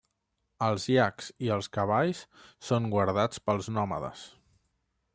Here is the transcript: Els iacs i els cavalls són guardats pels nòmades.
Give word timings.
Els 0.67 0.85
iacs 0.93 1.27
i 1.49 1.51
els 1.57 1.69
cavalls 1.77 2.23
són 2.71 2.91
guardats 2.97 3.47
pels 3.51 3.71
nòmades. 3.79 4.29